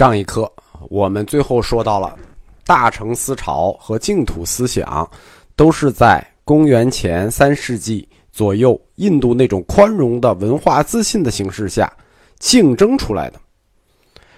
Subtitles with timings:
[0.00, 0.50] 上一课
[0.88, 2.18] 我们最后说到了
[2.64, 5.06] 大乘思潮和净土思想，
[5.54, 11.92] 都是在公元前三世纪左右印度那种宽容的文化自信的形势下
[12.38, 13.38] 竞争出来的。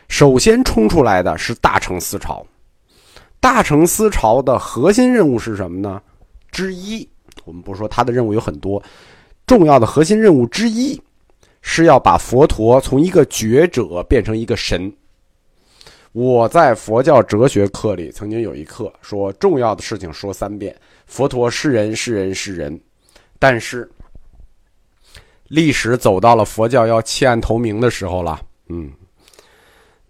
[0.08, 2.44] 首先冲出来的是大乘思潮。
[3.38, 6.02] 大乘思潮的核心任务是什么呢？
[6.50, 7.08] 之一，
[7.44, 8.82] 我们不说它的任务有很多，
[9.46, 11.00] 重要的核心任务之一
[11.60, 14.92] 是要把佛陀从一个觉者变成一个神。
[16.12, 22.78] 我在佛教哲学课里曾经有一课说，重要的事情说三遍：佛陀是人是人是人。
[23.38, 23.90] 但是，
[25.48, 28.38] 历史走到了佛教要弃暗投明的时候了。
[28.68, 28.92] 嗯，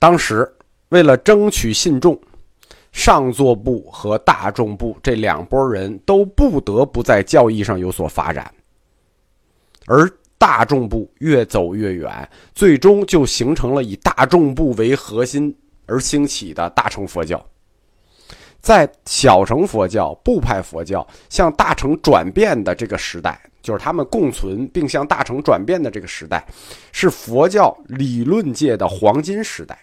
[0.00, 0.46] 当时
[0.88, 2.20] 为了争取信众，
[2.90, 8.52] 上座部和大众部这两拨人都不得不在教义上有所发展，
[9.86, 15.56] 而大众部越走越远，最终就形成了以大众部为核心。
[15.86, 17.44] 而兴起的大乘佛教，
[18.60, 26.46] 在小乘佛教、部派佛教向大乘转变的这个时代，就是他们共存并向大乘转变的这个时代，
[26.92, 29.78] 是佛教理论界的黄金时代。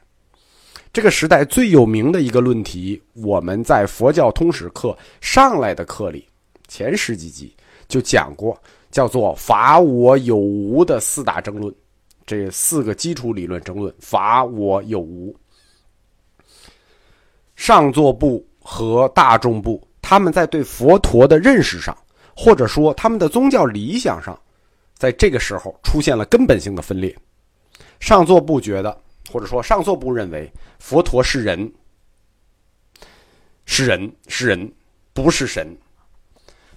[0.92, 6.28] 这个时代最有名的一个论题，我们在佛教通史课上来的课里
[6.68, 7.56] 前十几集
[7.88, 11.72] 就讲过，叫做“法我有无”的四大争论，
[12.26, 15.36] 这四个基础理论争论：法我有无。
[17.60, 21.96] 上座部和大众部，他们在对佛陀的认识上，
[22.34, 24.40] 或者说他们的宗教理想上，
[24.96, 27.14] 在这个时候出现了根本性的分裂。
[28.00, 28.98] 上座部觉得，
[29.30, 30.50] 或者说上座部认为
[30.80, 31.70] 佛陀是人，
[33.66, 34.72] 是人是人，
[35.12, 35.78] 不是神。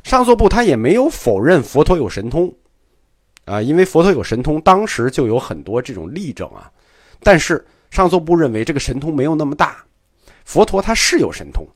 [0.03, 2.53] 上座部他也没有否认佛陀有神通，
[3.45, 6.69] 啊，因为佛陀有神通，当时就有很多这种例证啊。
[7.21, 9.77] 但是上座部认为这个神通没有那么大。
[10.45, 11.67] 佛陀他是有神通，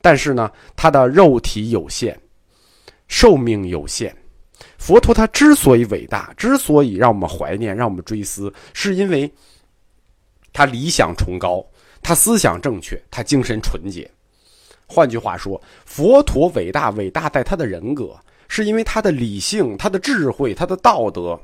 [0.00, 2.16] 但是呢，他的肉体有限，
[3.08, 4.14] 寿命有限。
[4.78, 9.32] 佛陀他之所以伟大，之所以让我们怀念，让我们追思，是因为
[10.52, 11.64] 他理想崇高，
[12.02, 14.10] 他思想正确，他精神纯洁。
[14.86, 18.14] 换句话说，佛陀伟大，伟大在他的人格，
[18.48, 21.40] 是因为他的理性、他的智慧、他的道德。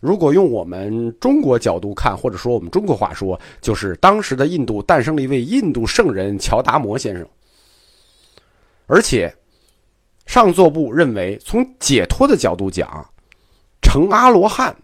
[0.00, 7.26] 如果用我们中国角度看，或者说我们中国话说，就是当时的印度诞生了一位印度圣人乔达摩先生。
[8.86, 9.34] 而且，
[10.26, 13.08] 上座部认为，从解脱的角度讲，
[13.80, 14.76] 成阿罗汉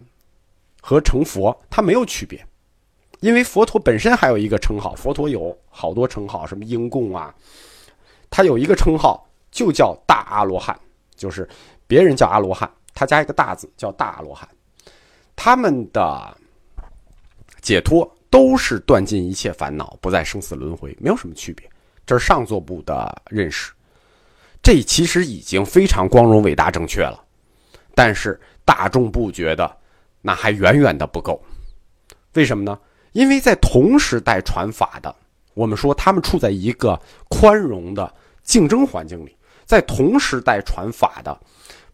[0.81, 2.43] 和成佛它没有区别，
[3.19, 7.31] 因为佛陀本身还有一个称号，佛陀有好多称号，什么应供啊，
[8.31, 10.75] 他有一个称号就叫大阿罗汉，
[11.15, 11.47] 就是
[11.85, 14.49] 别人叫阿罗汉，他加一个大字叫大阿罗汉。
[15.43, 16.37] 他们的
[17.61, 21.67] 解脱都是断尽一切烦恼，不再生死轮回，没有什么区别。
[22.05, 23.71] 这是上座部的认识，
[24.61, 27.19] 这其实已经非常光荣、伟大、正确了。
[27.95, 29.75] 但是大众不觉得
[30.21, 31.43] 那还远远的不够。
[32.33, 32.79] 为什么呢？
[33.13, 35.15] 因为在同时代传法的，
[35.55, 38.13] 我们说他们处在一个宽容的
[38.43, 39.35] 竞争环境里，
[39.65, 41.35] 在同时代传法的。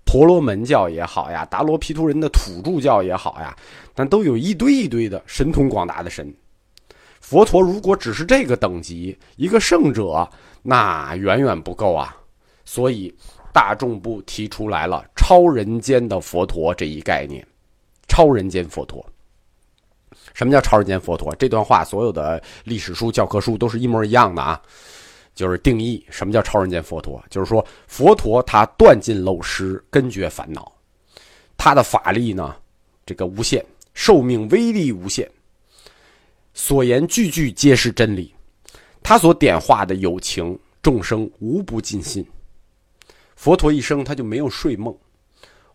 [0.08, 3.56] 婆罗门教也好呀，达罗毗荼人的土著教也好呀，
[3.94, 6.34] 但都有一堆一堆的神通广大的神。
[7.20, 10.28] 佛陀如果只是这个等级一个圣者，
[10.64, 12.16] 那远远不够啊。
[12.64, 13.14] 所以
[13.54, 17.46] 大众部提出来了超人间的佛陀这一概念。
[18.08, 19.06] 超人间佛陀，
[20.34, 21.36] 什么叫超人间佛陀？
[21.36, 24.62] 这段话所有的历史书、教科书都是一模一样的啊。
[25.38, 30.74] 就是定义什么叫超人间佛陀，就是说佛陀他断尽漏失，根绝烦恼，
[31.56, 32.56] 他的法力呢，
[33.06, 35.30] 这个无限，寿命威力无限，
[36.56, 38.34] 所言句句皆是真理，
[39.04, 42.26] 他所点化的有情众生无不尽心。
[43.36, 44.98] 佛陀一生他就没有睡梦，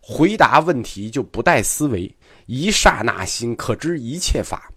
[0.01, 2.13] 回答问题就不带思维，
[2.47, 4.69] 一刹那心可知一切法。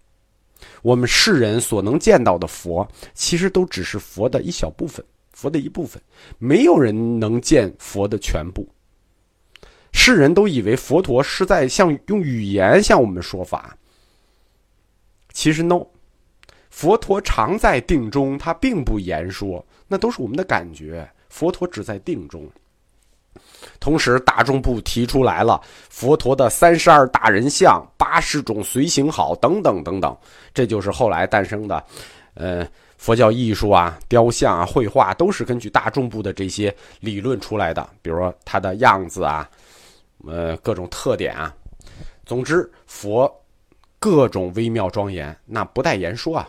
[0.82, 6.00] 我们世人所能见到的佛，其实都只是佛的一小部分，佛的一部分，
[6.38, 8.68] 没有人能见佛的全部。
[9.92, 13.76] 世人都以为佛陀是在向用语言向我们说法，
[15.32, 15.86] 其实 no，
[16.70, 21.08] 佛陀常在定中，他并不言说，那都是我们的感觉。
[21.28, 22.48] 佛陀只在定中。
[23.80, 30.16] 同时，大众部提出来了佛陀的三十二大人像、八十种随行好等等等等，
[30.52, 31.84] 这就是后来诞生的，
[32.34, 32.66] 呃，
[32.96, 37.88] 佛教艺术啊、雕像啊、绘画都是根据大众部的这些理论出来的。
[38.02, 39.48] 比如说它的样子啊，
[40.26, 41.54] 呃，各种特点啊，
[42.24, 43.30] 总之佛
[43.98, 46.48] 各种微妙庄严，那不待言说啊。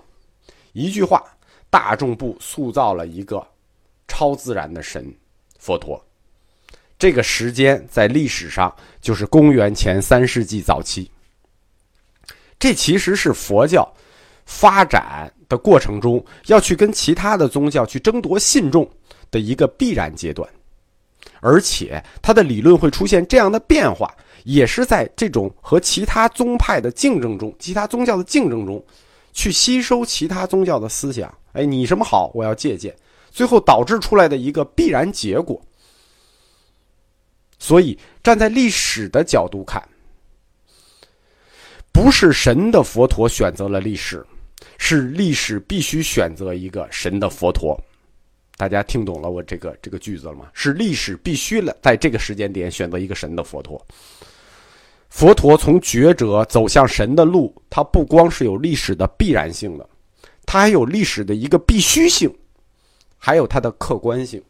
[0.73, 1.23] 一句话，
[1.69, 3.45] 大众部塑造了一个
[4.07, 5.11] 超自然的神
[5.57, 5.99] 佛陀。
[6.99, 11.09] 这个时间在历史上就是公元前三世纪早期。
[12.59, 13.87] 这其实是佛教
[14.45, 18.89] 发展的过程中要去跟其他的宗教去争夺信众
[19.29, 20.49] 的一个必然阶段，
[21.39, 24.11] 而且它的理论会出现这样的变化，
[24.43, 28.83] 也是在这种和其他宗派的竞争中、其他宗教的竞争中，
[29.33, 31.31] 去吸收其他宗教的思想。
[31.53, 32.95] 哎，你什么好，我要借鉴，
[33.29, 35.61] 最后导致出来的一个必然结果。
[37.59, 39.81] 所以，站在历史的角度看，
[41.91, 44.25] 不是神的佛陀选择了历史，
[44.77, 47.79] 是历史必须选择一个神的佛陀。
[48.55, 50.47] 大家听懂了我这个这个句子了吗？
[50.53, 53.83] 是历史必须了，在这个时间点选择一个神的佛陀。
[55.09, 59.89] 佛陀从觉者走向神的路，它不光是有历史的必然性的，
[60.45, 62.31] 它还有历史的一个必须性，
[63.17, 64.41] 还有它的客观性。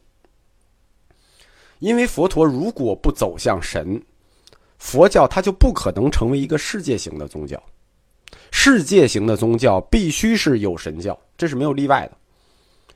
[1.78, 4.02] 因为佛陀如果不走向神，
[4.78, 7.60] 佛教它就不可能成为一个世界型的宗教。
[8.50, 12.16] 世界型的宗教必须是有神教，这是没有例外的。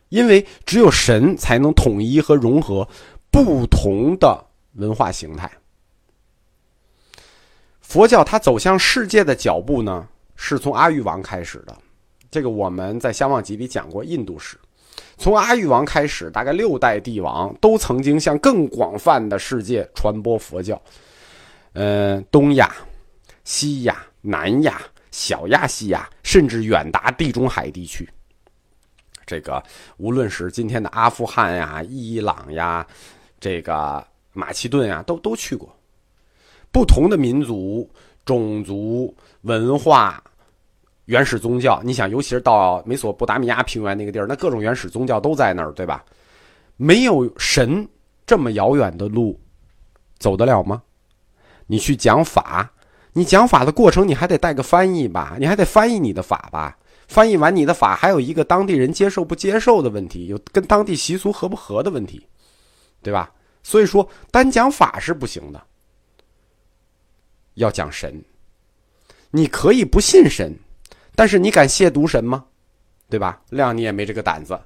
[0.09, 2.87] 因为只有神才能统一和融合
[3.31, 4.45] 不同的
[4.75, 5.51] 文化形态。
[7.81, 10.07] 佛教它走向世界的脚步呢，
[10.37, 11.77] 是从阿育王开始的。
[12.31, 14.59] 这个我们在《相望集》里讲过印度史。
[15.19, 20.81] 从阿育王开始，大概六代帝王都曾经向更广泛的世界传播佛教。
[21.75, 22.75] 嗯，东亚、
[23.45, 24.81] 西亚、南亚、
[25.11, 28.09] 小亚细亚，甚至远达地中海地区。
[29.25, 29.63] 这个
[29.97, 32.87] 无论是今天的阿富汗呀、伊朗呀、
[33.39, 35.75] 这个马其顿呀，都都去过。
[36.73, 37.89] 不同的民族、
[38.25, 40.23] 种族、文化。
[41.07, 46.05] 原始宗教，你想，尤其是到美索不达米亚平原那个地儿，那各种原始宗教都在那儿，对吧？
[46.77, 47.89] 没有神，
[48.25, 49.39] 这么遥远的路，
[50.19, 50.83] 走得了吗？
[51.67, 52.73] 你去讲法，
[53.13, 55.37] 你讲法的过程，你还得带个翻译吧？
[55.39, 56.79] 你还得翻译你的法吧？
[57.09, 62.27] 翻译完你的法，还有一个当地人接受不接受的问题，有跟当地习俗合不合的问题，
[63.03, 63.31] 对吧？
[63.63, 65.63] 所以说，单讲法是不行的，
[67.55, 68.25] 要讲神。
[69.31, 70.55] 你可以不信神。
[71.15, 72.45] 但是你敢亵渎神吗？
[73.09, 73.41] 对吧？
[73.51, 74.59] 谅你也没这个胆子。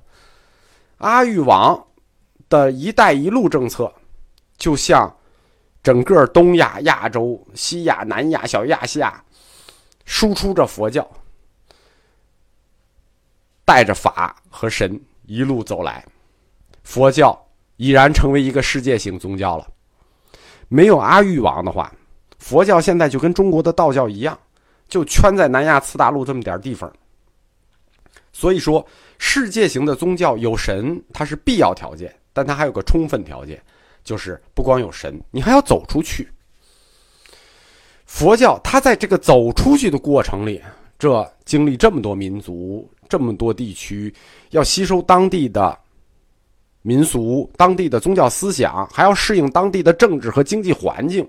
[0.98, 1.87] 阿育王
[2.48, 3.93] 的一带一路政策，
[4.56, 5.14] 就像
[5.82, 9.22] 整个东亚、亚洲、西亚、南亚、小亚细亚，
[10.04, 11.06] 输出着佛教，
[13.64, 16.06] 带着法和神一路走来，
[16.84, 17.46] 佛教
[17.76, 19.66] 已然成为一个世界性宗教了。
[20.69, 21.92] 没有阿育王的话，
[22.38, 24.38] 佛教现在就跟中国的道教一样。
[24.88, 26.92] 就圈在南亚次大陆这么点地方，
[28.32, 28.86] 所以说
[29.18, 33.60] 世界型的宗教有神，它是必要条件，但它还有个充分条件，
[34.04, 36.28] 就是不光有神，你还要走出去。
[38.04, 40.62] 佛教它在这个走出去的过程里，
[40.98, 44.14] 这经历这么多民族、这么多地区，
[44.50, 45.76] 要吸收当地的
[46.82, 51.28] 民俗、当地的宗教思想，还要适应当地的政治和经济环境，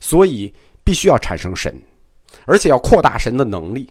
[0.00, 0.52] 所以
[0.84, 1.74] 必须要产生神。
[2.44, 3.88] 而且要扩大神的能力，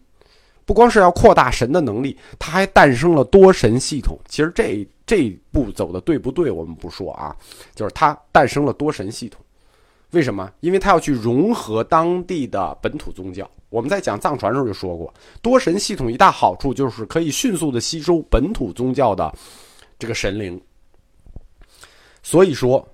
[0.66, 4.18] 不光是要扩大神的能力，它还诞生了多神系统。
[4.28, 7.36] 其实这这步走的对不对，我们不说啊，
[7.76, 9.42] 就是它诞生了多神系统。
[10.12, 10.52] 为什么？
[10.60, 13.50] 因为它要去融合当地的本土宗教。
[13.70, 19.34] 我们在讲藏传的时候就说过，多神系统一大好处就是可以迅速的吸收本土宗教的
[19.98, 20.62] 这个神灵。
[22.22, 22.86] 所以说，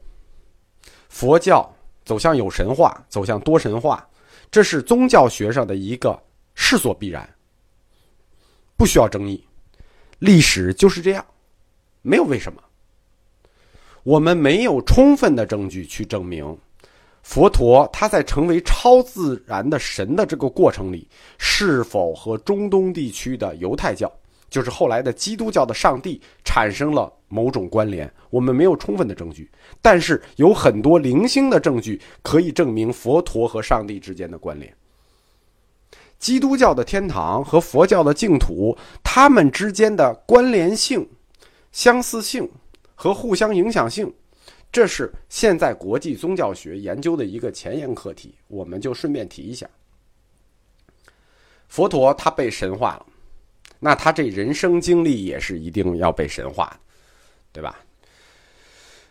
[1.09, 1.67] 佛教
[2.05, 4.07] 走向有神话，走向多神话。
[4.49, 6.21] 这是宗教学上的一个
[6.55, 7.27] 势所必然，
[8.75, 9.43] 不需要争议。
[10.19, 11.25] 历史就是这样，
[12.01, 12.61] 没有为什么。
[14.03, 16.57] 我们没有充分的证据去证明，
[17.23, 24.11] 佛陀他在成为超自然的神的这个过程里，是否和中东地区的犹太教。
[24.49, 29.51] 就是后来的基督教的上帝产生了某种关联，我们没有充分的证据，
[29.81, 34.73] 但是有很多零星的证据可以证明佛陀和上帝之间的关联。
[36.17, 41.07] 基督教的天堂和佛教的净土，它们之间的关联性、
[41.71, 42.49] 相似性
[42.95, 44.11] 和互相影响性，
[44.71, 48.33] 这是现在国际宗教学研究的一个前沿课题。
[48.47, 49.69] 我们就顺便提一下，
[51.67, 53.05] 佛陀他被神化了。
[53.79, 56.79] 那他这人生经历也是一定要被神化的，
[57.53, 57.79] 对吧？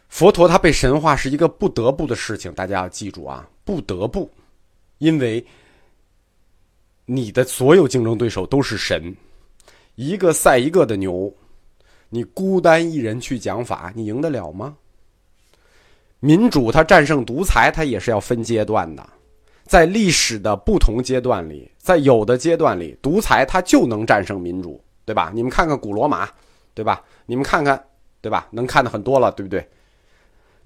[0.08, 4.30] 佛陀他被神化是一个不得不的事情，大家要记住啊，不得不，
[4.98, 5.44] 因为
[7.04, 9.14] 你的所有竞争对手都是神，
[9.94, 11.32] 一个赛一个的牛，
[12.08, 14.76] 你孤单一人去讲法，你赢得了吗？
[16.20, 19.06] 民主它战胜独裁，它也是要分阶段的。
[19.66, 25.32] 在历史的不同阶段里，在有的阶段里，独裁它就能战胜民主，对吧？
[25.34, 26.28] 你们看看古罗马，
[26.72, 27.02] 对吧？
[27.26, 27.84] 你们看看，
[28.20, 28.46] 对吧？
[28.52, 29.68] 能看的很多了，对不对？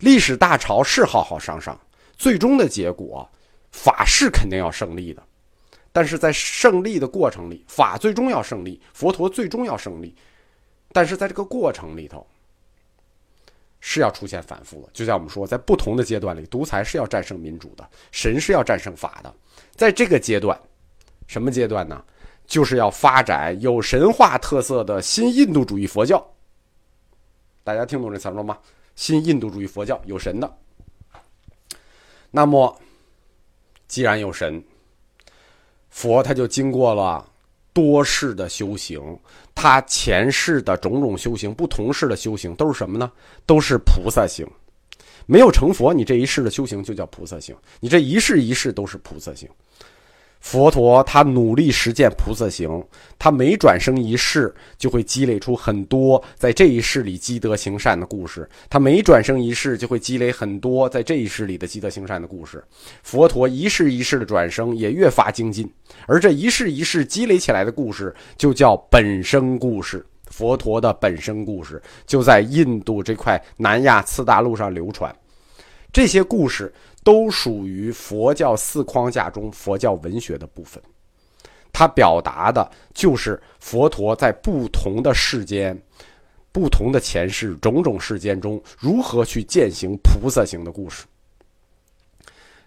[0.00, 1.78] 历史大潮是浩浩汤汤，
[2.16, 3.26] 最终的结果，
[3.70, 5.22] 法是肯定要胜利的。
[5.92, 10.14] 但是在胜利的过程里，法最终要胜利，佛陀最终要胜利。
[10.92, 12.26] 但是在这个过程里头，
[13.80, 14.88] 是要出现反复的。
[14.92, 19.34] 就像我们说，在不同的阶段里，独裁是要战胜民主的，神是要战胜法的。
[19.74, 20.58] 在这个阶段，
[21.26, 22.04] 什么阶段呢？
[22.46, 26.24] 就是要发展有神话特色的新印度主义佛教。
[27.62, 28.58] 大家听懂这词了吗？
[28.96, 30.52] 新印度主义佛教有神的。
[32.32, 32.76] 那么，
[33.86, 34.62] 既然有神，
[35.90, 37.24] 佛他就经过了
[37.72, 39.00] 多世的修行，
[39.54, 43.10] 他前世的种种修行，不同世的修行都是什么呢？
[43.46, 44.46] 都是菩萨行。
[45.26, 49.48] 没有成佛，你这一世的修行就叫菩萨行，你这一世一世都是菩萨行。
[50.40, 52.82] 佛陀他努力实践菩萨行，
[53.18, 58.48] 他每转生一世就会积累出很多在这一世里积德行善的故事。
[58.68, 62.64] 他每转生一世就会积累很多在这一世里的积德行善的故事。
[63.02, 65.70] 佛陀一世一世的转生也越发精进，
[66.06, 70.04] 而这一世一世积累起来的故事就叫本生故事。
[70.30, 75.12] 佛陀的本生故事就在印度这块南亚次大陆上流传，
[75.92, 76.72] 这些故事。
[77.02, 80.80] 都属于佛教四框架中佛教文学的部分，
[81.72, 85.74] 它表达的就是佛陀在不同的世间、
[86.52, 91.06] 不同的前世、种种世间中如何去践行菩萨行的故事。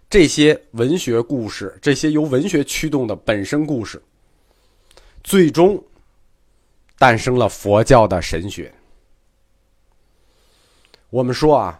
[0.09, 4.01] 这些文学故事，这些由文学驱动的本身故事，
[5.23, 5.79] 最终
[6.97, 8.73] 诞生了佛教的神学。
[11.11, 11.79] 我们说啊。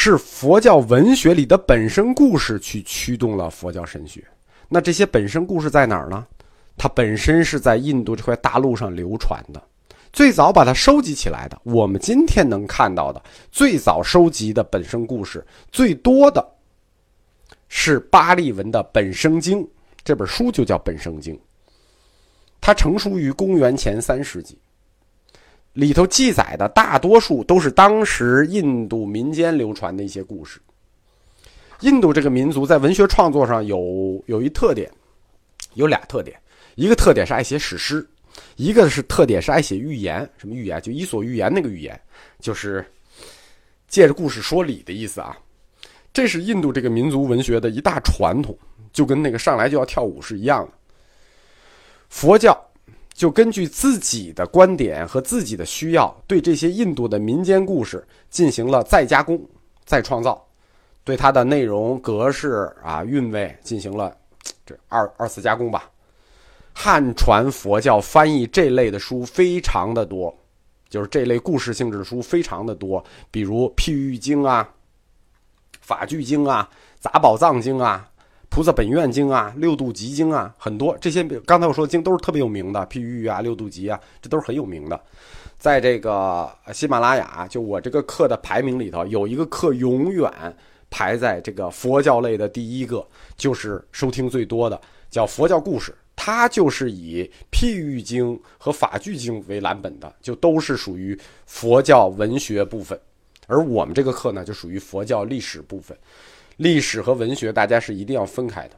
[0.00, 4.24] 是佛教文学里的本身故事去驱动了佛教神学。
[4.68, 6.24] 那这些本身故事在哪儿呢？
[6.76, 9.60] 它本身是在印度这块大陆上流传的。
[10.12, 16.48] 最早把它收集起来的，我们今天能看到的最早收集的本身故事最多的，
[17.68, 19.64] 是巴利文的《本生经》
[20.04, 21.34] 这本书，就叫《本生经》。
[22.60, 24.56] 它成书于公元前三世纪。
[25.78, 30.60] 里头记载的大多数都是当时印度民间流传的一些故事。
[31.82, 34.90] 印度这个民族在文学创作上有有一特点，
[35.74, 36.36] 有俩特点，
[36.74, 38.04] 一个特点是爱写史诗，
[38.56, 40.28] 一个是特点是爱写寓言。
[40.36, 40.82] 什么寓言？
[40.82, 42.00] 就《伊索寓言》那个寓言，
[42.40, 42.84] 就是
[43.86, 45.38] 借着故事说理的意思啊。
[46.12, 48.58] 这是印度这个民族文学的一大传统，
[48.92, 50.72] 就跟那个上来就要跳舞是一样的。
[52.08, 52.67] 佛教。
[53.18, 59.44] 就根据自己的观点和自己的需要，对这些印度的民间故事进行了再加工、
[59.84, 60.40] 再创造，
[61.02, 64.16] 对它的内容、格式啊、韵味进行了
[64.64, 65.90] 这二二次加工吧。
[66.72, 70.32] 汉传佛教翻译这类的书非常的多，
[70.88, 74.62] 就是这类故事性质的书非常的多，比如《譬喻经》啊、
[75.80, 76.70] 《法句经》啊、
[77.00, 78.08] 《杂宝藏经》啊。
[78.58, 85.00] 菩萨本愿经啊，六度集经啊，很多这些刚才我说的经都是特别有名的，譬喻啊，六度集啊，这都是很有名的。
[85.60, 90.28] 在这个喜马拉雅，就我这个课的排名里头，有一个课永远
[90.90, 95.94] 排在这个佛教类的第一个，就是收听最多的，叫佛教故事。
[96.16, 102.98] 它就是以譬喻经和法句经为蓝本的，就都是属于佛教文学部分。
[103.46, 105.96] 而我们这个课呢，就属于佛教历史部分。
[106.58, 108.74] 历史和文学，大家是一定要分开的。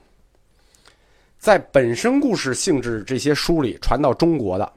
[1.39, 4.73] 在本身故事性质这些书里传到中国的，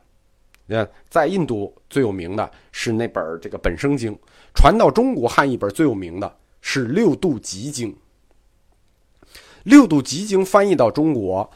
[0.66, 4.16] 你看，在印度最有名的是那本这个《本生经》，
[4.56, 7.92] 传到中国汉译本最有名的是《六度集经》。
[9.64, 11.50] 《六度集经》翻译到中国，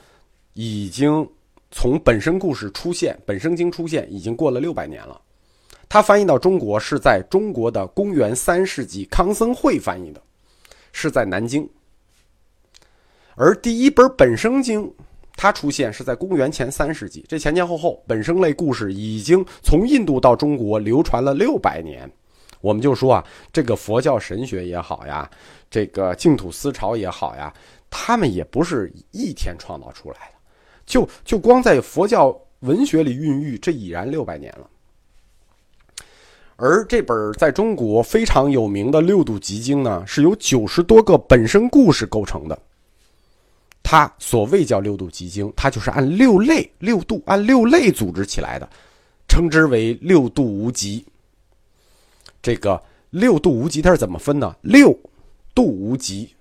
[0.51, 1.25] 已经
[1.71, 5.21] 从本身故事出现，《本生经》出现已经过了六百年了。
[5.87, 10.21] 它翻译到中国是在中国的公元三世纪，康僧会翻译的。
[10.99, 11.69] 是在南京，
[13.35, 14.83] 而第一本《本生经》
[15.35, 22.11] 它出现是在公元前三世纪，这前前后后本生类故事已经从印度到中国流传了六百年。
[22.61, 23.23] 我们就说啊，
[23.53, 25.29] 这个佛教神学也好呀，
[25.69, 27.53] 这个净土思潮也好呀，
[27.91, 30.33] 他们也不是一天创造出来的，
[30.83, 34.67] 就就光在佛教文学里孕育，这已然六百年了。
[36.57, 42.59] 而这本在中国非常有名的《六度集经》呢，是由九十多个本身故事构成的。
[43.83, 48.67] 它所谓叫《六度集经》，它就是按六类、六度按六类组织起来的。
[49.27, 51.05] 称之为六度无极。
[52.41, 54.55] 这个六度无极它是怎么分呢？
[54.61, 54.97] 六
[55.53, 56.33] 度无极，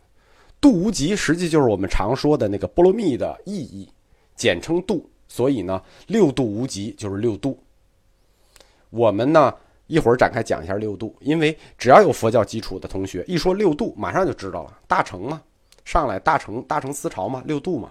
[0.61, 3.89] 度无极实际就是我们常说的那个波罗蜜的意义，
[4.35, 5.07] 简称度。
[5.29, 7.59] 所以呢，六度无极就是六度。
[8.91, 9.53] 我们呢
[9.87, 14.79] 一会儿展开讲一下六度，因为只要有佛教基础的同学，一说六度，马上就知道了。
[14.87, 15.41] 大乘嘛，
[15.85, 17.91] 上来大乘大乘思潮嘛，六度嘛。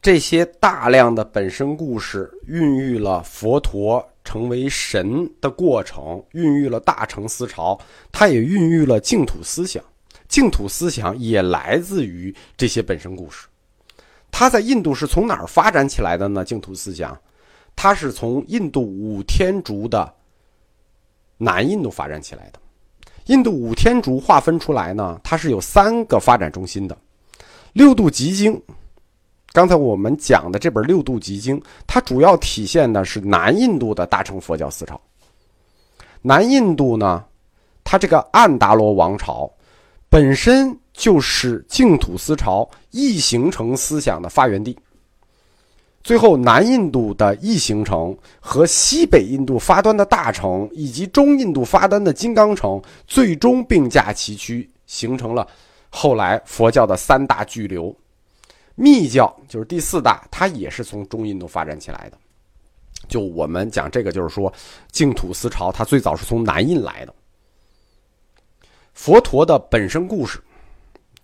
[0.00, 7.76] 这些大量的本身故事，孕育了佛陀成为神的过程，孕育了大乘思潮，
[8.12, 9.82] 它也孕育了净土思想。
[10.28, 13.48] 净土思想也来自于这些本身故事。
[14.30, 16.44] 它在印度是从哪儿发展起来的呢？
[16.44, 17.18] 净土思想，
[17.76, 20.12] 它是从印度五天竺的
[21.36, 22.58] 南印度发展起来的。
[23.26, 26.96] 印度五天竺划分出来呢，它是有三个发展中心的。
[27.74, 28.60] 六度集经。
[29.52, 35.00] 刚才我们讲的这本《六度集经》，它主要体现的是南印度的大乘佛教思潮。
[36.22, 37.24] 南印度呢，
[37.82, 39.50] 它这个安达罗王朝
[40.08, 44.78] 本身就是净土思潮异形成思想的发源地。
[46.06, 55.44] 最后，南印度的异形成和西北印度发端的大城，以及中印度发端的金刚城，最终并驾齐驱，形成了
[55.90, 57.92] 后来佛教的三大巨流。
[58.76, 62.16] 密教就是第四大，它也是从中印度发展起来的。
[63.08, 64.52] 就我们讲这个，就是说
[64.92, 67.12] 净土思潮，它最早是从南印来的。
[68.94, 70.40] 佛陀的本身故事，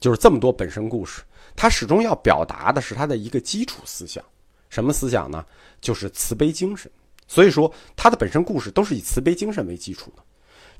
[0.00, 1.22] 就是这么多本身故事，
[1.54, 4.24] 它始终要表达的是他的一个基础思想，
[4.72, 5.44] 什么思想呢？
[5.82, 6.90] 就是慈悲精神。
[7.28, 10.22] 所以说，他的本身故事都是以慈悲精神为基础的。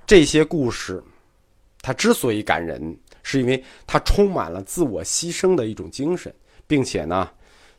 [0.07, 1.03] 这些故事，
[1.83, 6.35] 它之所以感人，是因为它充满了自我牺牲的一种精神。
[6.67, 7.29] 并且呢，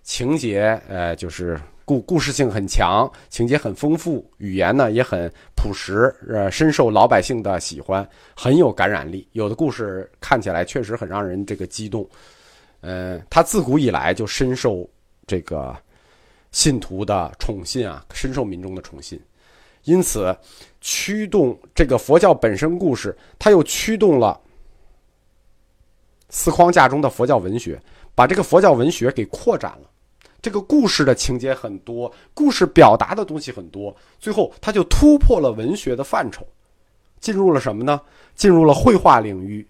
[0.03, 9.28] 情节呃就是故故事性很强，情节很丰富，语言呢也很朴实，呃深受老百姓的喜欢，很有感染力。
[9.32, 12.08] 有的故事看起来确实很让人这个激动，
[12.82, 14.88] 呃，他自古以来就深受
[15.26, 15.76] 这个
[16.54, 19.20] 信徒的宠信啊，深受民众的宠信，
[19.84, 20.34] 因此
[20.80, 24.39] 驱动这个佛教本身故事，它又驱动了
[26.30, 27.78] 四框架中的佛教文学。
[28.16, 29.89] 把这个佛教文学给扩展了，
[30.39, 36.46] 这个故事的情节很多，故事表达的东西很多，最后它就突破了文学的范畴，
[37.20, 38.00] 进入了什么呢？
[38.36, 39.68] 进入了绘画领域、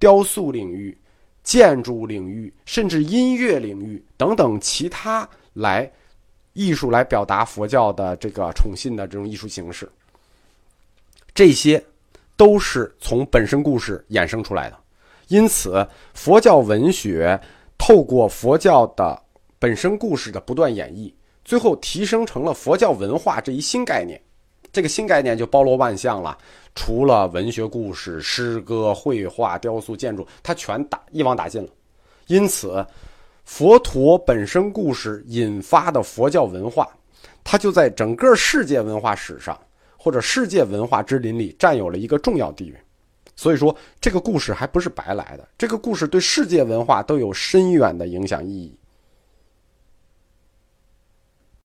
[0.00, 0.98] 雕塑领域、
[1.44, 5.88] 建筑领域，甚至音乐领域等等其他来
[6.60, 9.90] 艺术来表达佛教的这个宠信的这种艺术形式。
[11.34, 11.82] 这些
[12.36, 14.76] 都是从本身故事衍生出来的，
[15.28, 17.40] 因此佛教文学。
[17.82, 19.18] 透过佛教的
[19.58, 21.10] 本身故事的不断演绎，
[21.46, 24.20] 最后提升成了佛教文化这一新概念。
[24.70, 26.36] 这个新概念就包罗万象了，
[26.74, 31.70] 除了文学故事、诗歌、绘画、雕塑、建筑，它全打一网打尽了。
[32.26, 32.86] 因此，
[33.50, 36.88] 佛陀本身故事引发的佛教文化，
[37.42, 39.60] 它就在整个世界文化史上
[39.98, 42.78] 或者世界文化之林里占有了一个重要地位。
[43.34, 45.46] 所以说，这个故事还不是白来的。
[45.58, 48.78] 这个故事对世界文化都有深远的影响意义。